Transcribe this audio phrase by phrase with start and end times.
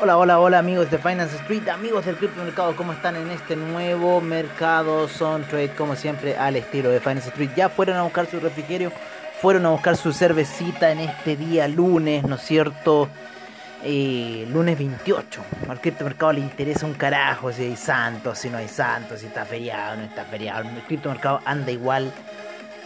[0.00, 4.20] Hola, hola, hola amigos de Finance Street, amigos del criptomercado, ¿cómo están en este nuevo
[4.20, 5.74] mercado Son Trade?
[5.74, 7.50] Como siempre, al estilo de Finance Street.
[7.56, 8.92] Ya fueron a buscar su refrigerio,
[9.42, 13.08] fueron a buscar su cervecita en este día lunes, ¿no es cierto?
[13.82, 15.42] Eh, lunes 28.
[15.68, 19.44] Al criptomercado le interesa un carajo si hay santos, si no hay santos, si está
[19.44, 20.62] feriado, no está feriado.
[20.62, 22.12] El criptomercado anda igual,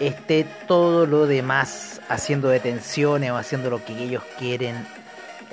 [0.00, 5.01] esté todo lo demás haciendo detenciones o haciendo lo que ellos quieren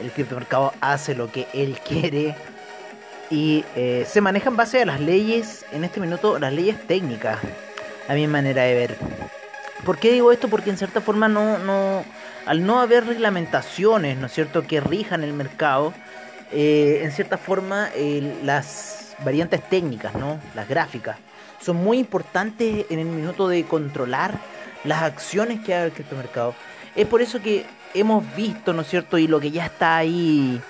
[0.02, 2.36] el criptomercado hace lo que él quiere
[3.30, 7.38] y eh, se maneja en base a las leyes, en este minuto, las leyes técnicas,
[8.08, 8.97] a mi manera de ver.
[9.86, 10.47] ¿Por qué digo esto?
[10.47, 12.03] Porque en cierta forma no, no,
[12.45, 15.94] al no haber reglamentaciones, ¿no es cierto?, que rijan el mercado,
[16.52, 17.89] eh, en cierta forma
[18.44, 21.17] las variantes técnicas, ¿no?, las gráficas,
[21.61, 24.34] son muy importantes en el minuto de controlar
[24.84, 26.56] las acciones que haga el criptomercado.
[26.95, 29.17] Es por eso que hemos visto, ¿no es cierto?
[29.17, 30.61] Y lo que ya está ahí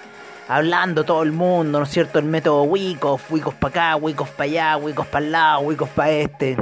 [0.48, 2.20] hablando todo el mundo, ¿no es cierto?
[2.20, 6.12] El método Wyckoff, Wyckoff para acá, Wyckoff para allá, Wyckoff para el lado, Wyckoff para
[6.12, 6.58] este.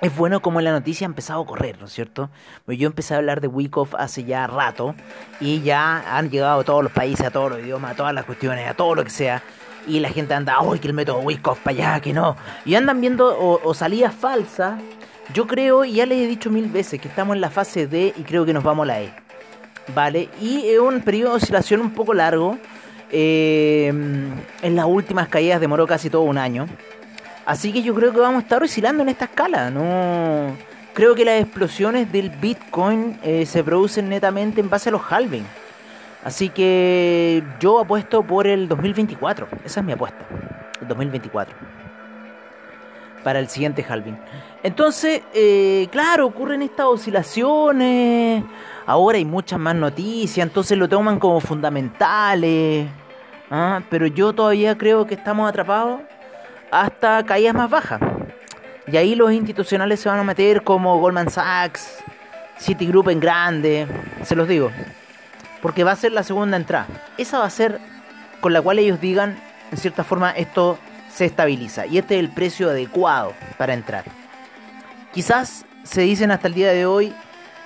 [0.00, 2.28] Es bueno como la noticia ha empezado a correr, ¿no es cierto?
[2.66, 4.94] Pues yo empecé a hablar de Wyckoff hace ya rato
[5.40, 8.24] y ya han llegado a todos los países, a todos los idiomas, a todas las
[8.24, 9.42] cuestiones, a todo lo que sea.
[9.86, 12.36] Y la gente anda, ¡ay, que el método Wyckoff para allá, que no!
[12.64, 14.78] Y andan viendo o, o salidas falsas
[15.32, 18.12] yo creo, y ya les he dicho mil veces, que estamos en la fase D
[18.16, 19.12] y creo que nos vamos a la E.
[19.94, 20.28] ¿Vale?
[20.40, 22.58] Y es un periodo de oscilación un poco largo.
[23.10, 26.66] Eh, en las últimas caídas demoró casi todo un año.
[27.46, 29.70] Así que yo creo que vamos a estar oscilando en esta escala.
[29.70, 30.56] No
[30.94, 35.44] creo que las explosiones del Bitcoin eh, se producen netamente en base a los halving.
[36.24, 39.48] Así que yo apuesto por el 2024.
[39.64, 40.24] Esa es mi apuesta.
[40.80, 41.54] El 2024
[43.24, 44.18] para el siguiente halving.
[44.62, 48.44] Entonces, eh, claro, ocurren estas oscilaciones.
[48.86, 52.86] Ahora hay muchas más noticias, entonces lo toman como fundamentales.
[53.50, 53.80] ¿ah?
[53.90, 56.02] Pero yo todavía creo que estamos atrapados
[56.70, 58.00] hasta caídas más bajas.
[58.86, 62.02] Y ahí los institucionales se van a meter como Goldman Sachs,
[62.58, 63.86] Citigroup en grande,
[64.22, 64.70] se los digo.
[65.62, 66.86] Porque va a ser la segunda entrada.
[67.16, 67.80] Esa va a ser
[68.40, 69.38] con la cual ellos digan,
[69.72, 70.78] en cierta forma, esto
[71.14, 71.86] se estabiliza.
[71.86, 74.04] Y este es el precio adecuado para entrar.
[75.12, 77.14] Quizás se dicen hasta el día de hoy,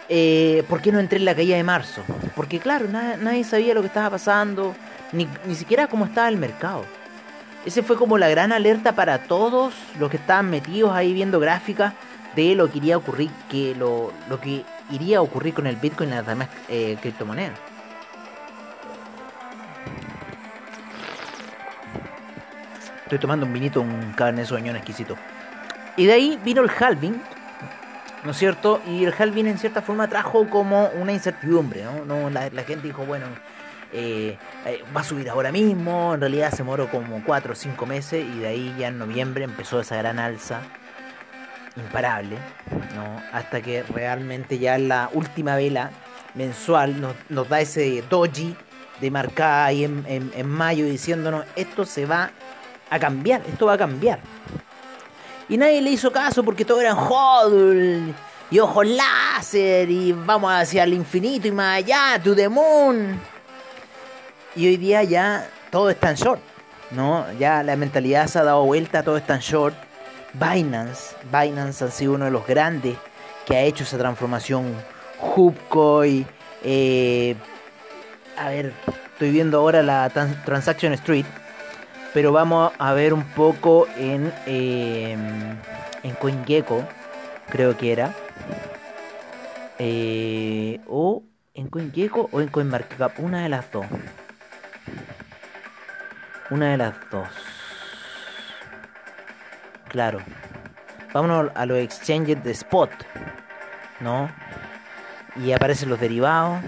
[0.09, 2.03] eh, ¿por qué no entré en la caída de marzo?
[2.37, 4.75] Porque claro, nadie, sabía lo que estaba pasando,
[5.13, 6.85] ni, ni siquiera cómo estaba el mercado.
[7.65, 11.95] Ese fue como la gran alerta para todos los que estaban metidos ahí viendo gráficas
[12.37, 15.77] de lo que iría a ocurrir, que lo, lo que iría a ocurrir con el
[15.77, 17.59] Bitcoin y las demás eh, criptomonedas.
[23.09, 25.17] Estoy tomando un vinito, un carne soñón exquisito.
[25.97, 27.19] Y de ahí vino el halving,
[28.23, 28.83] ¿no es cierto?
[28.87, 32.29] Y el halving en cierta forma trajo como una incertidumbre, ¿no?
[32.29, 33.25] la, gente dijo, bueno,
[33.95, 34.37] eh,
[34.67, 38.27] eh, va a subir ahora mismo, en realidad se moró como 4 o 5 meses
[38.27, 40.61] y de ahí ya en noviembre empezó esa gran alza
[41.77, 42.37] imparable,
[42.95, 43.23] ¿no?
[43.33, 45.93] Hasta que realmente ya la última vela
[46.35, 48.55] mensual nos, da ese doji
[49.01, 52.33] de marcar ahí en, en mayo diciéndonos esto se va
[52.91, 54.21] a cambiar, esto va a cambiar.
[55.49, 58.15] Y nadie le hizo caso porque todo eran hodl
[58.51, 63.19] y ojos láser y vamos hacia el infinito y más allá, to the moon.
[64.55, 66.41] Y hoy día ya todo está en short,
[66.91, 67.27] ¿no?
[67.39, 69.75] Ya la mentalidad se ha dado vuelta, todo está en short.
[70.35, 72.97] Binance, Binance ha sido uno de los grandes
[73.47, 74.75] que ha hecho esa transformación.
[75.21, 76.27] Hubcoin,
[76.63, 77.35] eh,
[78.37, 78.73] a ver,
[79.13, 80.11] estoy viendo ahora la
[80.45, 81.27] Transaction Street
[82.15, 85.17] pero vamos a ver un poco en, eh,
[86.03, 86.85] en CoinGecko,
[87.51, 88.15] creo que era.
[89.79, 91.23] Eh, o
[91.55, 93.87] en CoinGecko o en CoinMarketCap, una de las dos.
[96.51, 97.29] Una de las dos.
[99.89, 100.21] Claro.
[101.13, 102.91] Vámonos a los exchanges de spot,
[104.01, 104.31] ¿no?
[105.37, 106.59] Y aparecen los derivados.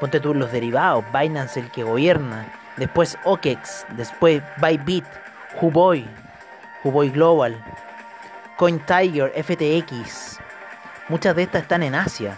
[0.00, 1.04] Ponte tú los derivados.
[1.12, 5.04] Binance el que gobierna después OKEX, después Bybit,
[5.60, 6.06] Huboy,
[6.84, 7.62] Huboy Global,
[8.56, 10.38] CoinTiger, FTX.
[11.08, 12.36] Muchas de estas están en Asia.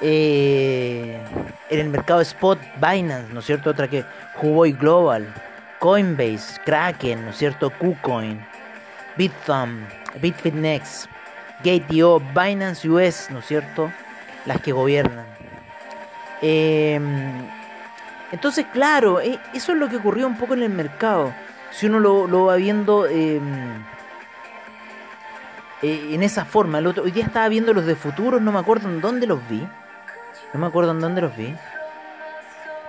[0.00, 1.18] Eh,
[1.70, 3.70] en el mercado spot, Binance, ¿no es cierto?
[3.70, 4.04] Otra que
[4.40, 5.32] Huboy Global,
[5.78, 7.70] Coinbase, Kraken, ¿no es cierto?
[7.70, 8.44] KuCoin,
[9.16, 9.86] BitThumb,
[10.20, 11.06] BitFitNext,
[11.62, 13.90] Gate.io, Binance US, ¿no es cierto?
[14.44, 15.26] Las que gobiernan.
[16.42, 17.00] Eh,
[18.34, 21.32] entonces, claro, eh, eso es lo que ocurrió un poco en el mercado.
[21.70, 23.84] Si uno lo, va viendo em,
[25.82, 26.78] eh, en esa forma.
[26.78, 29.38] El otro, hoy día estaba viendo los de futuros, no me acuerdo en dónde los
[29.48, 29.64] vi.
[30.52, 31.54] No me acuerdo en dónde los vi.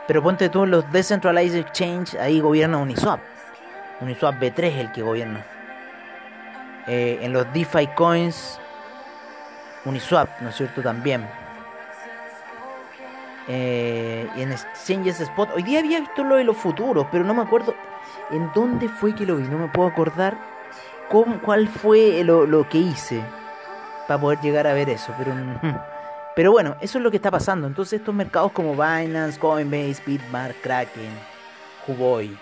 [0.08, 3.20] Pero ponte tú en los Decentralized Exchange, ahí gobierna Uniswap.
[4.02, 5.46] Uniswap B3 es el que gobierna.
[6.88, 8.60] Eh, en los DeFi Coins,
[9.86, 10.82] Uniswap, ¿no es cierto?
[10.82, 11.45] También.
[13.48, 17.44] Eh, en Exchanges Spot, hoy día había visto lo de los futuros, pero no me
[17.44, 17.76] acuerdo
[18.32, 20.36] en dónde fue que lo vi, no me puedo acordar
[21.10, 23.22] cómo, cuál fue lo, lo que hice
[24.08, 25.34] para poder llegar a ver eso, pero...
[26.36, 27.66] Pero bueno, eso es lo que está pasando.
[27.66, 31.10] Entonces estos mercados como Binance, Coinbase, Bitmark, Kraken,
[31.88, 32.38] Huboy,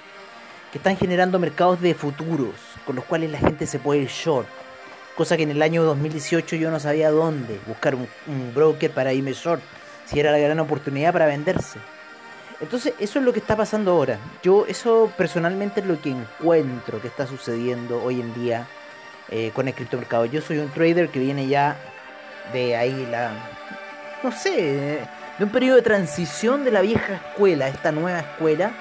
[0.71, 2.55] que están generando mercados de futuros,
[2.87, 4.47] con los cuales la gente se puede ir short.
[5.15, 8.07] Cosa que en el año 2018 yo no sabía dónde buscar un,
[8.55, 9.61] broker para irme short,
[10.13, 11.79] si era la gran oportunidad para venderse.
[12.61, 14.19] Entonces eso es lo que está pasando ahora.
[14.41, 18.67] Yo eso personalmente es lo que encuentro que está sucediendo hoy en día
[19.29, 20.25] eh, con el criptomercado.
[20.25, 21.75] Yo soy un trader que viene ya
[22.53, 23.31] de ahí la
[24.23, 24.99] no sé,
[25.37, 28.71] de un periodo de transición de la vieja escuela esta nueva escuela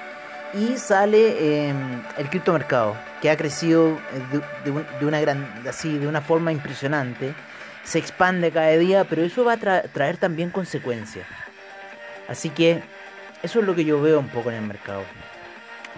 [0.53, 6.21] y sale em, el criptomercado que ha crecido eh, de, una gran así de una
[6.21, 7.33] forma impresionante
[7.83, 11.25] se expande cada día pero eso va a traer también consecuencias.
[12.27, 12.81] Así que
[13.41, 15.03] eso es lo que yo veo un poco en el mercado.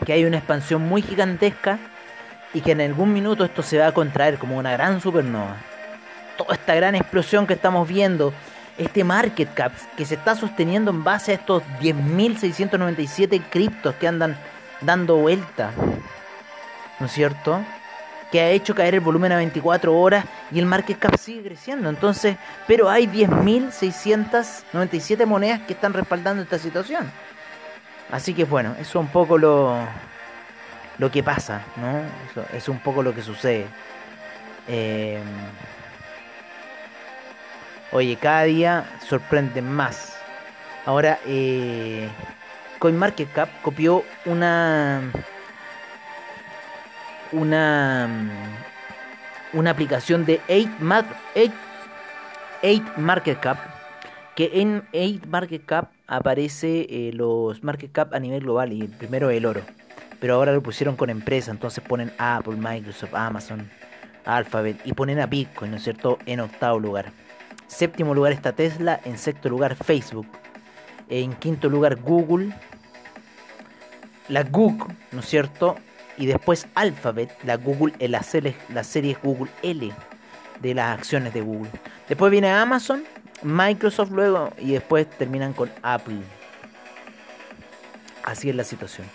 [0.06, 1.80] Que hay una expansión muy gigantesca
[2.54, 5.58] y que en algún minuto esto se va a contraer como una gran supernova.
[6.38, 8.34] Toda esta gran explosión que estamos viendo
[8.78, 14.36] este market cap que se está sosteniendo en base a estos 10.697 criptos que andan
[14.82, 15.72] dando vuelta,
[17.00, 17.64] ¿no es cierto?
[18.32, 21.88] Que ha hecho caer el volumen a 24 horas y el market cap sigue creciendo.
[21.90, 22.36] Entonces,
[22.68, 27.10] pero hay 10.697 monedas que están respaldando esta situación.
[28.12, 29.78] Así que bueno, eso es un poco lo,
[30.98, 32.02] lo que pasa, ¿no?
[32.30, 33.68] Eso es un poco lo que sucede.
[34.68, 35.20] Eh,
[37.96, 40.18] Oye, cada día sorprenden más.
[40.86, 42.10] Ahora, eh,
[42.80, 45.02] CoinMarketCap copió una
[47.32, 48.10] una
[49.54, 50.70] una aplicación de 8,
[52.62, 53.58] 8, Market Cap
[54.36, 59.30] que en 8 Market Cap aparece eh, los Market Cap a nivel global y primero
[59.30, 59.62] el oro
[60.20, 63.70] pero ahora lo pusieron con empresa entonces ponen Apple, Microsoft, Amazon,
[64.26, 67.12] Alphabet y ponen a Bitcoin, ¿no es cierto?, en octavo lugar.
[67.68, 69.00] Séptimo lugar está Tesla.
[69.06, 70.28] En sexto lugar Facebook.
[71.10, 72.54] En quinto lugar Google.
[74.30, 75.76] La Google, ¿no es cierto?
[76.18, 78.84] Y después Alphabet, la Google, eh, la serie, la
[79.22, 79.92] Google L
[80.62, 81.70] de las acciones de Google.
[82.08, 83.04] Después viene Amazon,
[83.44, 86.22] Microsoft luego y después terminan con Apple.
[88.24, 89.08] Así es la situación.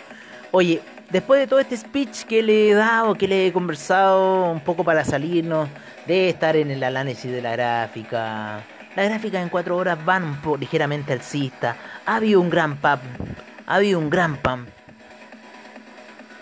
[0.51, 4.61] Oye, después de todo este speech que le he dado, que le he conversado un
[4.61, 5.67] poco para salirnos
[6.07, 8.61] de estar en el análisis de la gráfica.
[8.95, 11.75] La gráfica en 4 horas van un poco ligeramente alcista.
[12.05, 13.01] Ha habido un gran pump.
[13.65, 14.67] Ha habido un gran pump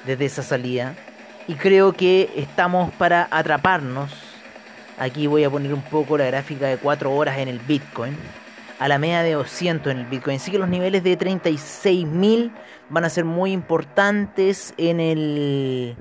[0.06, 0.96] desde esa salida.
[1.48, 4.12] Y creo que estamos para atraparnos.
[4.98, 8.16] Aquí voy a poner un poco la gráfica de 4 horas en el Bitcoin.
[8.80, 10.38] A la media de 200 en el Bitcoin.
[10.38, 12.52] Así que los niveles de 36.000
[12.90, 15.98] van a ser muy importantes en el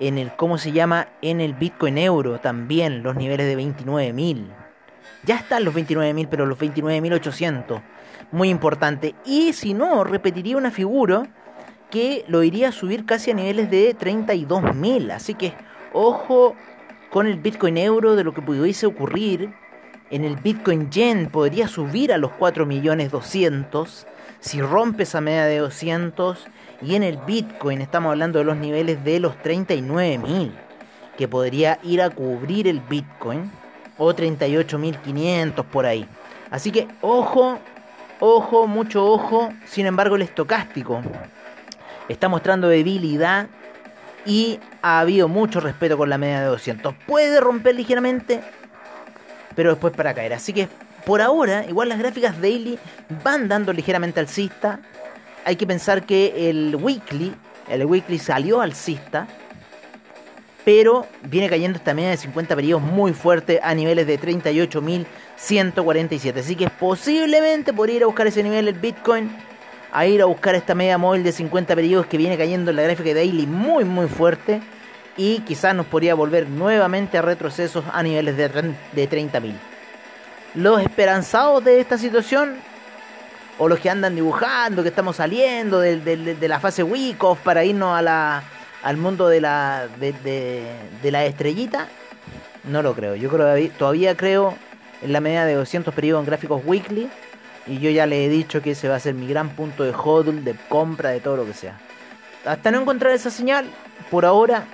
[0.00, 1.08] en el, ¿cómo se llama?
[1.20, 4.46] En el Bitcoin Euro también, los niveles de 29.000.
[5.24, 7.82] Ya están los 29.000, pero los 29.800.
[8.32, 9.14] Muy importante.
[9.26, 11.28] Y si no, repetiría una figura
[11.90, 15.12] que lo iría a subir casi a niveles de 32.000.
[15.12, 15.52] Así que,
[15.92, 16.56] ojo
[17.10, 19.52] con el Bitcoin Euro de lo que pudiese ocurrir.
[20.10, 24.06] En el Bitcoin Yen podría subir a los 4.200.000.
[24.40, 26.46] Si rompe esa media de 200
[26.80, 30.50] y en el Bitcoin estamos hablando de los niveles de los 39.000,
[31.18, 33.50] que podría ir a cubrir el Bitcoin,
[33.98, 36.06] o 38.500 por ahí.
[36.50, 37.58] Así que ojo,
[38.18, 39.50] ojo, mucho ojo.
[39.66, 41.02] Sin embargo, el estocástico
[42.10, 43.48] está mostrando debilidad
[44.26, 46.94] y ha habido mucho respeto con la media de 200.
[47.06, 48.40] Puede romper ligeramente,
[49.54, 50.34] pero después para caer.
[50.34, 50.68] Así que
[51.04, 52.78] por ahora, igual las gráficas daily
[53.24, 54.80] van dando ligeramente alcista
[55.44, 57.34] hay que pensar que el weekly,
[57.68, 59.26] el weekly salió alcista,
[60.64, 66.38] pero viene cayendo esta media de 50 periodos muy fuerte a niveles de 38.147.
[66.38, 69.34] Así que posiblemente podría ir a buscar ese nivel el Bitcoin,
[69.92, 72.82] a ir a buscar esta media móvil de 50 periodos que viene cayendo en la
[72.82, 74.60] gráfica de daily muy muy fuerte
[75.16, 79.52] y quizás nos podría volver nuevamente a retrocesos a niveles de, de 30.000.
[80.54, 82.56] Los esperanzados de esta situación
[83.58, 88.00] o los que andan dibujando, que estamos saliendo de, la fase week para irnos a
[88.00, 88.42] la,
[88.82, 91.86] al mundo de la, de, la estrellita,
[92.64, 93.14] no lo creo.
[93.16, 94.54] Yo creo todavía creo
[95.02, 97.10] en la medida de 200 periodos en gráficos weekly
[97.66, 99.92] Y yo ya le he dicho que ese va a ser mi gran punto de
[99.92, 101.78] hodl, de compra, de todo lo que sea.
[102.44, 103.66] Hasta no encontrar esa señal,
[104.10, 104.64] por ahora,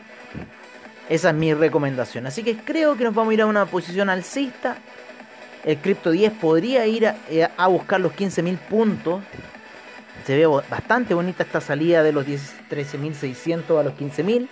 [1.09, 2.27] esa es mi recomendación.
[2.27, 4.77] Así que creo que nos vamos a ir a una posición alcista.
[5.65, 9.23] El Crypto 10 podría ir a, eh, buscar los 15.000 puntos.
[10.25, 14.49] Se ve bastante bonita esta salida de los 13.600 a los 15.000.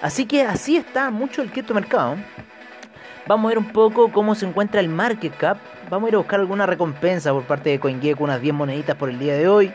[0.00, 2.16] Así que así está mucho el criptomercado.
[3.28, 5.58] Vamos a ver un poco cómo se encuentra el market cap.
[5.90, 9.10] Vamos a ir a buscar alguna recompensa por parte de CoinGecko, unas 10 moneditas por
[9.10, 9.70] el día de hoy.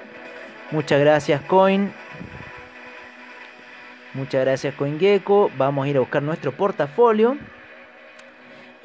[0.71, 1.93] Muchas gracias Coin.
[4.15, 5.51] Muchas gracias CoinGecko.
[5.55, 7.37] Vamos a ir a buscar nuestro portafolio.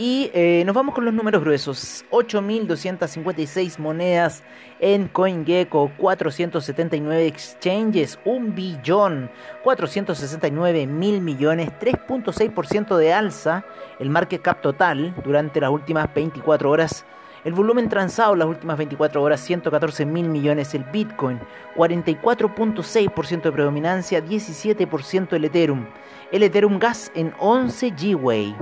[0.01, 2.05] Y eh, nos vamos con los números gruesos.
[2.13, 4.45] 8.256 monedas
[4.79, 9.29] en CoinGecko, 479 exchanges, 1 billón,
[9.65, 13.65] 469 mil millones, 3.6% de alza
[13.99, 17.05] el market cap total durante las últimas 24 horas.
[17.45, 21.41] El volumen transado en las últimas 24 horas, 114 mil millones el Bitcoin,
[21.77, 25.87] 44.6% de predominancia, 17% el Ethereum.
[26.31, 28.55] El Ethereum Gas en 11 Gwei.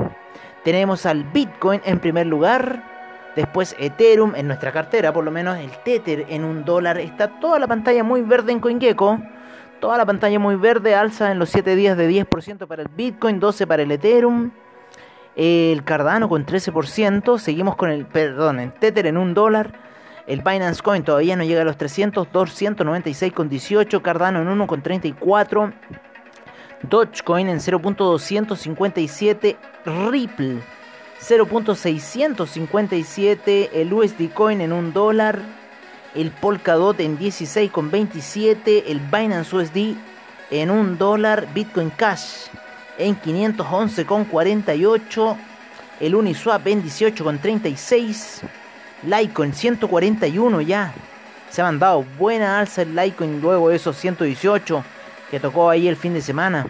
[0.66, 2.82] Tenemos al Bitcoin en primer lugar.
[3.36, 6.98] Después Ethereum en nuestra cartera, por lo menos el Tether en un dólar.
[6.98, 9.20] Está toda la pantalla muy verde en CoinGecko.
[9.78, 13.40] Toda la pantalla muy verde, alza en los 7 días de 10% para el Bitcoin,
[13.40, 14.50] 12% para el Ethereum.
[15.36, 17.38] El Cardano con 13%.
[17.38, 19.70] Seguimos con el, perdón, el Tether en un dólar.
[20.26, 24.02] El Binance Coin todavía no llega a los 300, 296,18.
[24.02, 25.72] Cardano en 1,34.
[26.82, 29.56] Dogecoin en 0.257,
[30.10, 30.60] Ripple
[31.20, 35.40] 0.657, el USD Coin en 1 dólar,
[36.14, 39.96] el Polkadot en 16.27, el Binance USD
[40.50, 42.46] en 1 dólar, Bitcoin Cash
[42.98, 45.36] en 511.48,
[46.00, 48.42] el Uniswap en 18.36,
[49.02, 50.92] Litecoin 141 ya.
[51.50, 54.84] Se ha mandado buena alza el Litecoin luego de esos 118
[55.30, 56.66] que tocó ahí el fin de semana.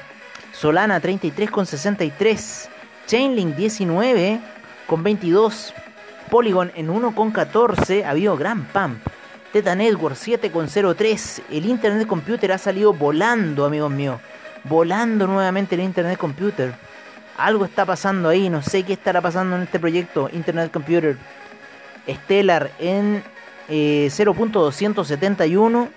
[0.52, 2.68] Solana 33,63.
[3.06, 4.40] Chainlink 19
[4.86, 5.74] con 22.
[6.30, 8.04] Polygon en 1,14.
[8.04, 8.98] Ha habido gran pump.
[9.52, 11.42] Teta Network 7,03.
[11.50, 14.20] El Internet Computer ha salido volando, amigos míos.
[14.64, 16.74] Volando nuevamente el Internet Computer.
[17.36, 18.48] Algo está pasando ahí.
[18.48, 20.30] No sé qué estará pasando en este proyecto.
[20.32, 21.16] Internet Computer.
[22.08, 23.22] Stellar en
[23.68, 25.88] 0.271.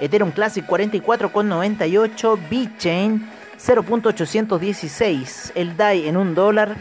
[0.00, 6.74] Ethereum Classic 44,98, BitChain 0.816, el DAI en 1 dólar,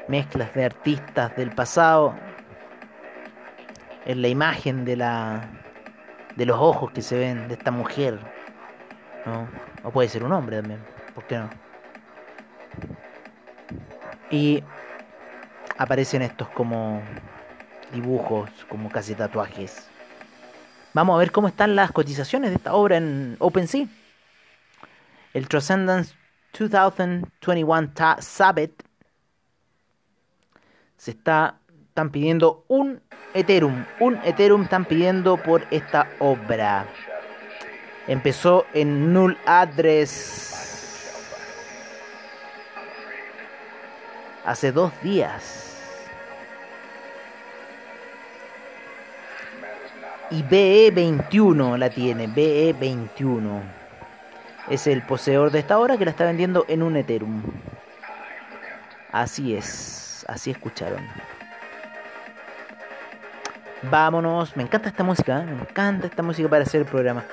[0.09, 2.15] Mezclas de artistas del pasado.
[4.05, 5.47] Es la imagen de la
[6.35, 8.19] de los ojos que se ven de esta mujer.
[9.25, 9.47] ¿no?
[9.83, 10.79] O puede ser un hombre también,
[11.13, 11.49] ¿por qué no?
[14.31, 14.63] Y
[15.77, 17.01] aparecen estos como
[17.91, 19.87] dibujos, como casi tatuajes.
[20.93, 23.85] Vamos a ver cómo están las cotizaciones de esta obra en OpenSea.
[25.33, 26.15] El Transcendence
[26.57, 28.88] 2021 Sabbath
[30.99, 31.55] se está
[31.87, 33.01] están pidiendo un
[33.33, 33.85] Ethereum.
[33.99, 36.85] Un Ethereum están pidiendo por esta obra.
[38.07, 40.49] Empezó en Null Address
[44.45, 45.65] hace dos días.
[50.31, 53.61] Y BE21 la tiene, BE21.
[54.69, 57.41] Es el poseedor de esta obra que la está vendiendo en un Ethereum.
[59.11, 61.01] Así es, así escucharon.
[63.83, 65.45] Vámonos, me encanta esta música, ¿eh?
[65.45, 67.23] me encanta esta música para hacer el programa.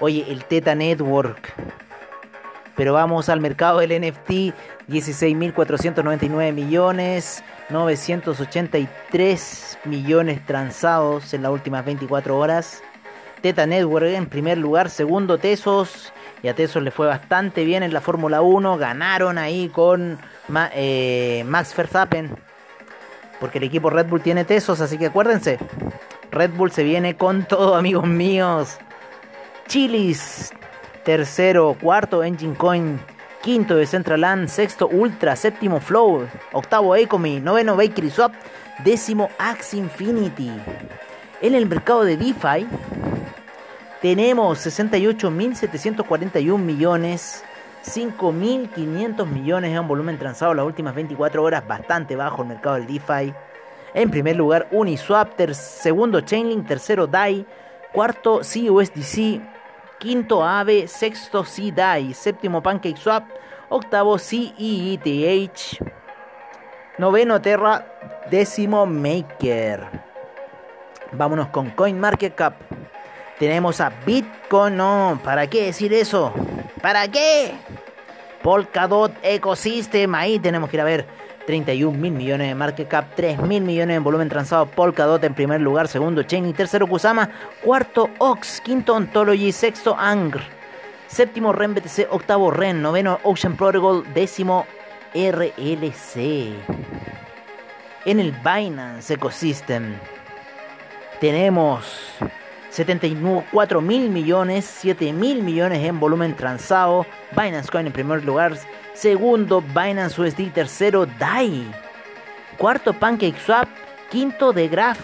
[0.00, 1.54] Oye, el Teta Network.
[2.76, 4.52] Pero vamos al mercado del NFT,
[4.88, 12.82] 16.499 millones, 983 millones transados en las últimas 24 horas.
[13.40, 17.94] Teta Network en primer lugar, segundo Tesos, y a Tesos le fue bastante bien en
[17.94, 20.18] la Fórmula 1, ganaron ahí con
[20.74, 22.34] eh, Max Verstappen,
[23.40, 25.58] porque el equipo Red Bull tiene Tesos, así que acuérdense,
[26.30, 28.78] Red Bull se viene con todo amigos míos.
[29.66, 30.52] Chilis,
[31.04, 33.00] tercero, cuarto Engine Coin,
[33.42, 38.32] quinto de Centraland, sexto Ultra, séptimo Flow, octavo Ecomi, noveno Bakery Swap,
[38.84, 40.50] décimo Axe Infinity.
[41.40, 42.66] En el mercado de DeFi
[44.00, 47.44] tenemos 68.741 millones,
[47.84, 53.34] 5.500 millones en volumen transado las últimas 24 horas, bastante bajo el mercado del DeFi.
[53.92, 57.46] En primer lugar Uniswap, segundo Chainlink, tercero DAI,
[57.92, 59.40] cuarto CUSDC,
[59.98, 63.24] quinto AVE, sexto CDAI, séptimo PancakeSwap,
[63.68, 65.78] octavo CEETH,
[66.98, 67.86] noveno Terra,
[68.30, 69.86] décimo Maker.
[71.12, 72.54] Vámonos con CoinMarketCap.
[73.38, 76.32] Tenemos a Bitcoin, ¿para qué decir eso?
[76.80, 77.54] ¿Para qué?
[78.44, 81.06] Polkadot Ecosystem, ahí tenemos que ir a ver
[81.46, 85.62] 31 mil millones de market cap, 3 mil millones en volumen transado, Polkadot en primer
[85.62, 87.30] lugar, segundo Chain tercero Kusama,
[87.62, 90.42] cuarto Ox, quinto Ontology, sexto Angr,
[91.06, 94.66] séptimo REN BTC, octavo REN, noveno Ocean Protocol, décimo
[95.14, 96.52] RLC.
[98.04, 99.94] En el Binance Ecosystem
[101.18, 102.14] tenemos
[102.74, 107.06] 74 mil millones, 7 mil millones en volumen transado,
[107.36, 108.56] Binance Coin en primer lugar,
[108.94, 110.52] Segundo, Binance USD.
[110.52, 111.66] Tercero, DAI.
[112.56, 113.68] Cuarto, PancakeSwap.
[114.08, 115.00] Quinto, The Graph.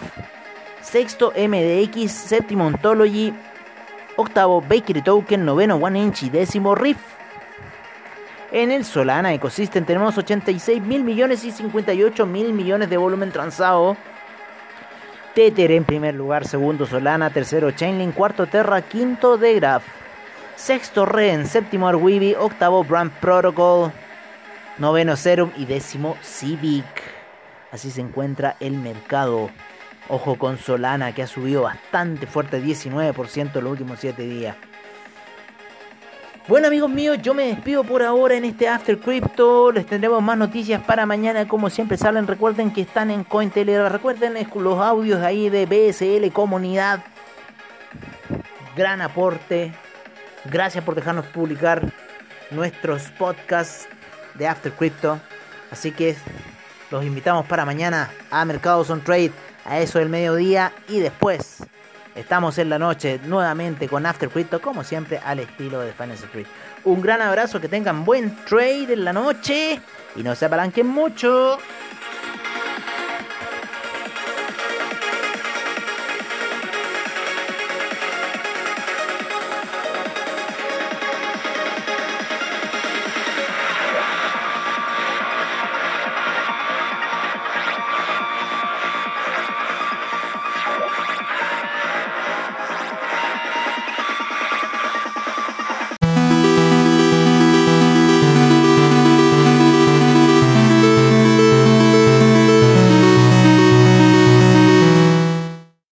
[0.81, 2.09] Sexto, MDX.
[2.09, 3.33] Séptimo, Ontology.
[4.15, 5.43] Octavo, Bakery Token.
[5.45, 6.23] Noveno, One Inch.
[6.23, 6.99] Y décimo, Riff.
[8.53, 13.95] En el Solana Ecosystem tenemos 86 mil millones y 58 mil millones de volumen transado.
[15.33, 20.01] Tether en primer lugar, segundo Solana, tercero Chainlink, cuarto Terra, quinto The Graph
[20.61, 23.91] sexto Ren, séptimo Arweeby, octavo Brand Protocol,
[24.77, 26.85] noveno Serum y décimo Civic.
[27.71, 29.49] Así se encuentra el mercado.
[30.07, 34.55] Ojo con Solana que ha subido bastante fuerte, 19% en los últimos 7 días.
[36.47, 39.71] Bueno amigos míos, yo me despido por ahora en este After Crypto.
[39.71, 41.47] Les tendremos más noticias para mañana.
[41.47, 43.91] Como siempre salen, recuerden que están en Cointelegraph.
[43.91, 47.03] Recuerden los audios ahí de BSL Comunidad.
[48.75, 49.71] Gran aporte
[50.45, 51.91] Gracias por dejarnos publicar
[52.49, 53.87] nuestros podcasts
[54.33, 55.19] de After Crypto.
[55.69, 56.15] Así que
[56.89, 59.31] los invitamos para mañana a Mercados on Trade
[59.65, 61.63] a eso del mediodía y después
[62.15, 66.47] estamos en la noche nuevamente con After Crypto como siempre al estilo de Finance Street.
[66.83, 69.79] Un gran abrazo, que tengan buen trade en la noche
[70.15, 71.57] y no se apalanquen mucho.